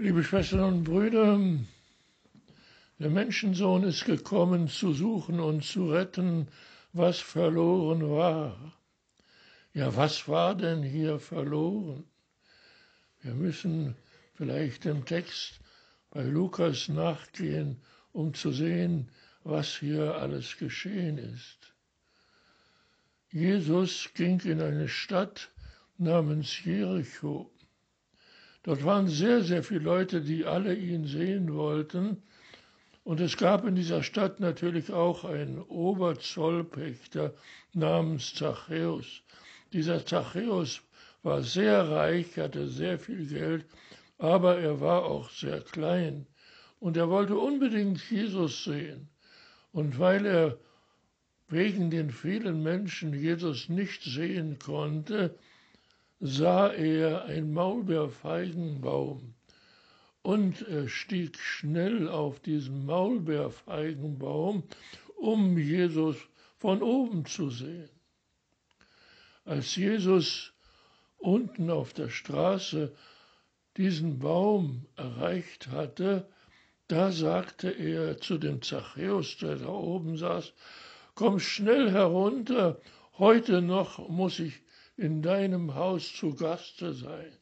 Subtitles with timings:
[0.00, 1.38] Liebe Schwestern und Brüder,
[2.98, 6.48] der Menschensohn ist gekommen, zu suchen und zu retten,
[6.94, 8.72] was verloren war.
[9.74, 12.04] Ja, was war denn hier verloren?
[13.20, 13.94] Wir müssen
[14.32, 15.60] vielleicht dem Text
[16.08, 17.82] bei Lukas nachgehen,
[18.12, 19.10] um zu sehen,
[19.44, 21.74] was hier alles geschehen ist.
[23.30, 25.50] Jesus ging in eine Stadt
[25.98, 27.52] namens Jericho.
[28.62, 32.22] Dort waren sehr, sehr viele Leute, die alle ihn sehen wollten.
[33.04, 37.34] Und es gab in dieser Stadt natürlich auch einen Oberzollpächter
[37.72, 39.22] namens Zachäus.
[39.72, 40.82] Dieser Zachäus
[41.22, 43.64] war sehr reich, hatte sehr viel Geld,
[44.18, 46.26] aber er war auch sehr klein.
[46.78, 49.08] Und er wollte unbedingt Jesus sehen.
[49.72, 50.58] Und weil er
[51.48, 55.36] wegen den vielen Menschen Jesus nicht sehen konnte,
[56.20, 59.34] sah er ein Maulbeerfeigenbaum
[60.22, 64.64] und er stieg schnell auf diesen Maulbeerfeigenbaum,
[65.16, 66.16] um Jesus
[66.58, 67.88] von oben zu sehen.
[69.46, 70.52] Als Jesus
[71.16, 72.94] unten auf der Straße
[73.78, 76.28] diesen Baum erreicht hatte,
[76.86, 80.52] da sagte er zu dem Zachäus, der da oben saß,
[81.14, 82.78] komm schnell herunter,
[83.16, 84.60] heute noch muss ich
[84.96, 87.36] in deinem Haus zu Gaste sein.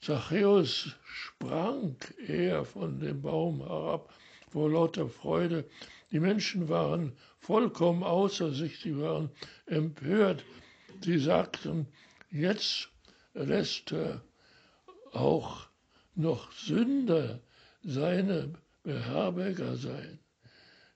[0.00, 4.14] Zachäus sprang er von dem Baum herab
[4.48, 5.68] vor lauter Freude.
[6.12, 9.30] Die Menschen waren vollkommen außer sich, sie waren
[9.66, 10.44] empört.
[11.02, 11.88] Sie sagten,
[12.30, 12.88] jetzt
[13.34, 14.22] lässt er
[15.12, 15.68] auch
[16.14, 17.40] noch Sünder
[17.82, 20.18] seine Beherberger sein.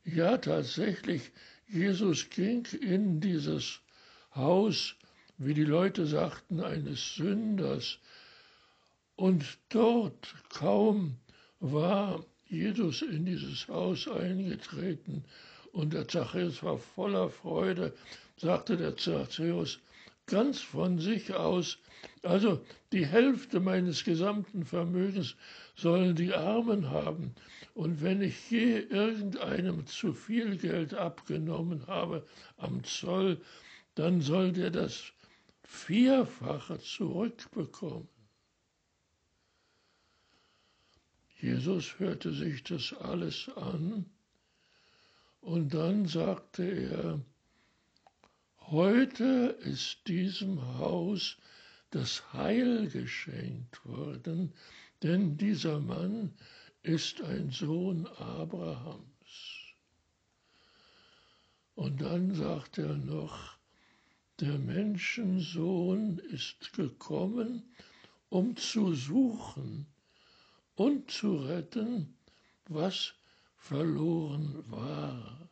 [0.05, 1.33] Ja, tatsächlich,
[1.67, 3.82] Jesus ging in dieses
[4.35, 4.95] Haus,
[5.39, 7.99] wie die Leute sagten, eines Sünders.
[9.17, 11.17] Und dort kaum
[11.61, 15.25] war Jesus in dieses Haus eingetreten
[15.73, 17.95] und der Zachäus war voller Freude,
[18.37, 19.79] sagte der Zachäus
[20.27, 21.79] ganz von sich aus,
[22.23, 22.61] also
[22.93, 25.35] die Hälfte meines gesamten Vermögens
[25.75, 27.35] sollen die Armen haben.
[27.75, 32.27] Und wenn ich je irgendeinem zu viel Geld abgenommen habe
[32.59, 33.41] am Zoll,
[33.95, 35.13] dann soll der das
[35.63, 38.09] Vierfache zurückbekommen.
[41.39, 44.07] Jesus hörte sich das alles an
[45.41, 47.21] und dann sagte er,
[48.61, 51.37] heute ist diesem Haus
[51.91, 54.55] das Heil geschenkt worden,
[55.03, 56.33] denn dieser Mann
[56.83, 59.05] ist ein Sohn Abrahams.
[61.75, 63.59] Und dann sagt er noch,
[64.43, 67.63] der Menschensohn ist gekommen,
[68.29, 69.87] um zu suchen
[70.75, 72.17] und zu retten,
[72.67, 73.15] was
[73.57, 75.49] verloren war.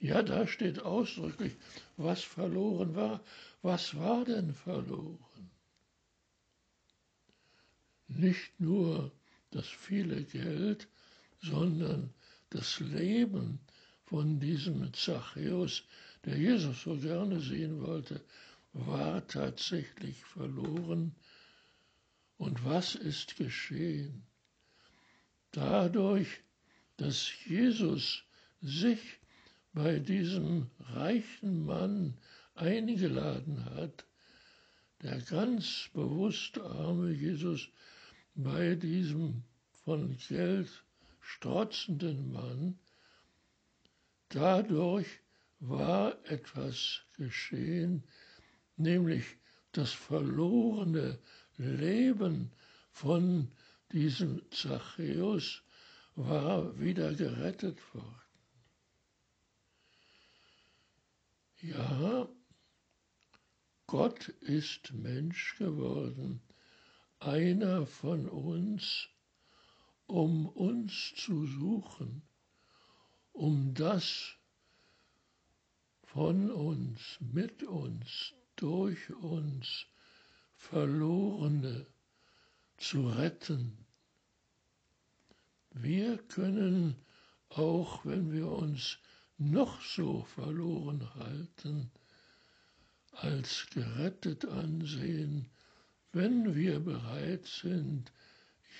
[0.00, 1.54] Ja, da steht ausdrücklich,
[1.96, 3.20] was verloren war.
[3.62, 5.50] Was war denn verloren?
[8.08, 9.12] Nicht nur
[9.52, 10.88] das viele Geld,
[11.40, 12.12] sondern
[12.50, 13.60] das Leben
[14.04, 15.84] von diesem Zachäus,
[16.24, 18.20] der Jesus so gerne sehen wollte,
[18.72, 21.14] war tatsächlich verloren.
[22.36, 24.24] Und was ist geschehen?
[25.52, 26.28] Dadurch,
[26.96, 28.24] dass Jesus
[28.60, 29.00] sich
[29.72, 32.16] bei diesem reichen Mann
[32.54, 34.04] eingeladen hat,
[35.02, 37.68] der ganz bewusst arme Jesus
[38.34, 39.44] bei diesem
[39.84, 40.68] von Geld
[41.20, 42.78] strotzenden Mann,
[44.28, 45.06] dadurch
[45.60, 48.04] war etwas geschehen,
[48.76, 49.24] nämlich
[49.72, 51.18] das verlorene
[51.56, 52.52] Leben
[52.90, 53.50] von
[53.92, 55.62] diesem Zachäus
[56.14, 58.14] war wieder gerettet worden.
[61.60, 62.28] Ja,
[63.86, 66.40] Gott ist Mensch geworden,
[67.18, 69.08] einer von uns,
[70.06, 72.22] um uns zu suchen,
[73.32, 74.37] um das
[76.12, 79.86] von uns, mit uns, durch uns
[80.56, 81.86] Verlorene
[82.78, 83.76] zu retten.
[85.70, 86.96] Wir können,
[87.50, 88.98] auch wenn wir uns
[89.36, 91.90] noch so verloren halten,
[93.12, 95.48] als gerettet ansehen,
[96.12, 98.10] wenn wir bereit sind,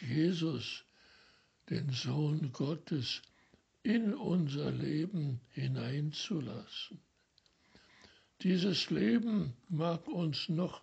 [0.01, 0.85] Jesus,
[1.69, 3.21] den Sohn Gottes,
[3.83, 7.01] in unser Leben hineinzulassen.
[8.43, 10.83] Dieses Leben mag uns noch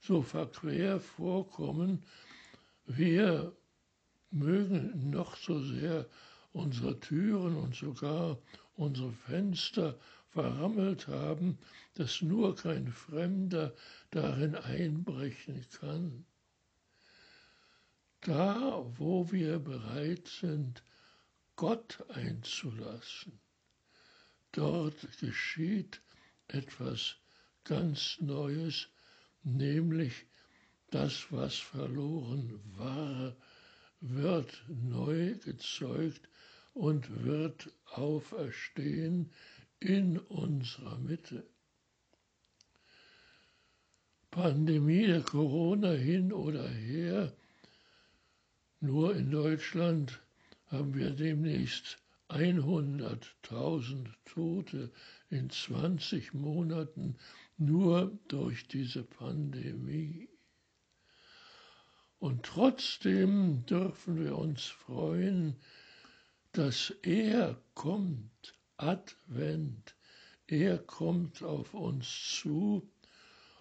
[0.00, 2.04] so verquer vorkommen
[2.86, 3.56] Wir
[4.30, 6.08] mögen noch so sehr
[6.52, 8.38] unsere Türen und sogar
[8.76, 9.98] unsere Fenster
[10.28, 11.58] verrammelt haben,
[11.94, 13.74] dass nur kein Fremder
[14.10, 16.26] darin einbrechen kann.
[18.20, 20.82] Da, wo wir bereit sind,
[21.56, 23.40] Gott einzulassen,
[24.52, 26.02] dort geschieht
[26.48, 27.16] etwas
[27.64, 28.88] ganz Neues,
[29.42, 30.26] nämlich
[30.90, 33.36] das, was verloren war,
[34.00, 36.28] wird neu gezeugt
[36.74, 39.32] und wird auferstehen
[39.80, 41.46] in unserer Mitte.
[44.30, 47.34] Pandemie der Corona hin oder her,
[48.80, 50.20] nur in Deutschland
[50.66, 54.90] haben wir demnächst 100.000 Tote
[55.30, 57.16] in 20 Monaten
[57.56, 60.28] nur durch diese Pandemie.
[62.18, 65.56] Und trotzdem dürfen wir uns freuen,
[66.52, 69.94] dass er kommt, Advent,
[70.46, 72.90] er kommt auf uns zu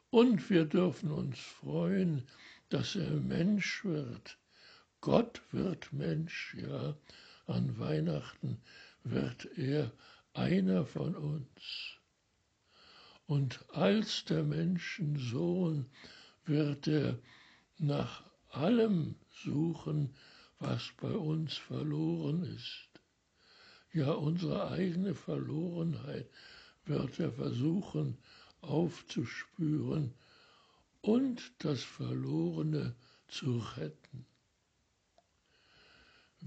[0.10, 2.28] und wir dürfen uns freuen,
[2.70, 4.38] dass er Mensch wird.
[5.02, 6.96] Gott wird Mensch, ja,
[7.48, 8.62] an Weihnachten
[9.04, 9.92] wird er
[10.34, 12.00] einer von uns.
[13.28, 15.86] Und als der Menschensohn
[16.46, 17.18] wird er
[17.78, 20.14] nach allem suchen,
[20.60, 22.90] was bei uns verloren ist.
[23.94, 26.30] Ja, unsere eigene Verlorenheit
[26.86, 28.18] wird er versuchen
[28.62, 30.14] aufzuspüren
[31.02, 32.96] und das Verlorene
[33.28, 34.26] zu retten.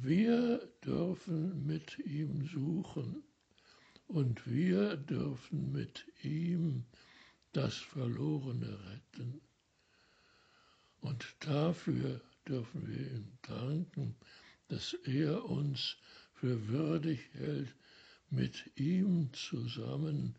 [0.00, 3.24] Wir dürfen mit ihm suchen
[4.06, 6.84] und wir dürfen mit ihm
[7.52, 9.40] das Verlorene retten.
[11.00, 14.14] Und dafür dürfen wir ihm danken,
[14.68, 15.96] dass er uns
[16.32, 17.74] für würdig hält,
[18.30, 20.36] mit ihm zusammen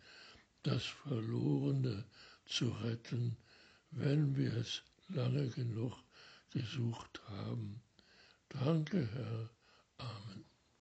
[0.64, 2.06] das Verlorene
[2.46, 3.36] zu retten,
[3.92, 6.02] wenn wir es lange genug
[6.54, 7.82] gesucht haben.
[8.50, 9.50] Danke, Herr.
[9.98, 10.46] Amen.